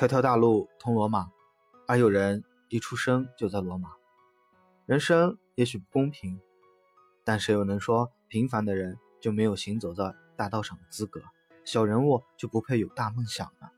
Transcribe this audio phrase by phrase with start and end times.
[0.00, 1.30] 条条大路通罗马，
[1.86, 3.90] 而有人一出生就在罗马。
[4.86, 6.40] 人生也许不公平，
[7.22, 11.20] 但谁又能说平凡的人就没有行走在大道上的资格？
[11.66, 13.68] 小人物就不配有大梦想呢？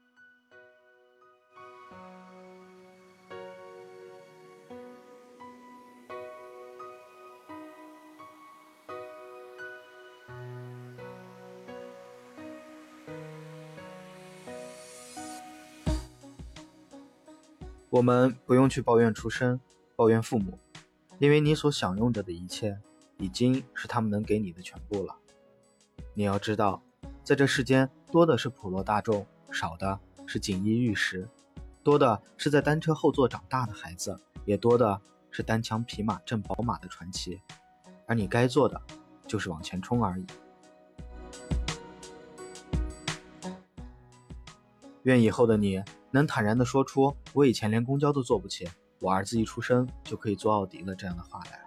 [17.92, 19.60] 我们不用去抱怨出身，
[19.96, 20.59] 抱怨父母，
[21.19, 22.80] 因为你所享用着的一切，
[23.19, 25.14] 已经是他们能给你的全部了。
[26.14, 26.83] 你要知道，
[27.22, 31.28] 在这世间，多的是普罗大众，少的是锦衣玉食，
[31.83, 34.98] 多的是在单车后座长大的孩子，也多的
[35.30, 37.42] 是单枪匹马挣宝马的传奇。
[38.06, 38.80] 而你该做的，
[39.27, 40.24] 就是往前冲而已。
[45.02, 45.83] 愿以后的你。
[46.12, 48.68] 能坦然地说出“我以前连公交都坐不起，
[49.00, 51.60] 我儿子一出生就可以坐奥迪了”这样的话来。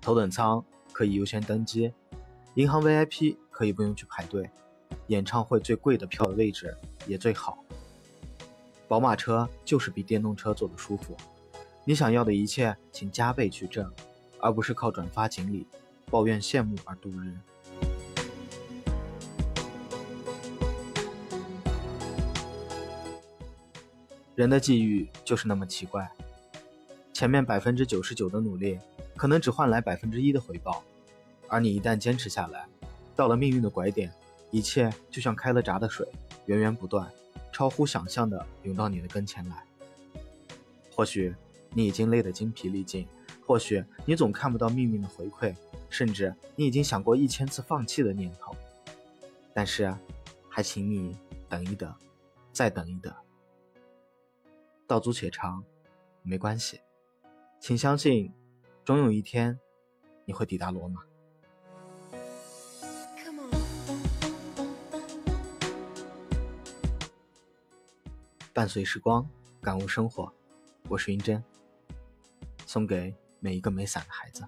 [0.00, 1.92] 头等舱可以优先登机，
[2.54, 4.50] 银行 VIP 可以不用去排队，
[5.06, 7.64] 演唱会最贵的票的位置也最好。
[8.88, 11.16] 宝马车就是比电动车坐的舒服。
[11.84, 13.88] 你想要的一切，请加倍去挣，
[14.40, 15.66] 而不是靠转发锦鲤、
[16.06, 17.38] 抱怨羡慕而度日。
[24.40, 26.10] 人的际遇就是那么奇怪，
[27.12, 28.78] 前面百分之九十九的努力，
[29.14, 30.82] 可能只换来百分之一的回报，
[31.46, 32.66] 而你一旦坚持下来，
[33.14, 34.10] 到了命运的拐点，
[34.50, 36.08] 一切就像开了闸的水，
[36.46, 37.06] 源源不断，
[37.52, 39.62] 超乎想象的涌到你的跟前来。
[40.90, 41.34] 或许
[41.74, 43.06] 你已经累得精疲力尽，
[43.44, 45.54] 或许你总看不到命运的回馈，
[45.90, 48.56] 甚至你已经想过一千次放弃的念头，
[49.52, 49.94] 但是，
[50.48, 51.14] 还请你
[51.46, 51.94] 等一等，
[52.54, 53.12] 再等一等。
[54.90, 55.64] 道阻且长，
[56.24, 56.80] 没关系，
[57.60, 58.34] 请相信，
[58.84, 59.56] 终有一天，
[60.24, 61.04] 你会抵达罗马。
[68.52, 69.24] 伴随时光，
[69.62, 70.34] 感悟生活，
[70.88, 71.40] 我是云真，
[72.66, 74.44] 送给每一个没伞的孩子。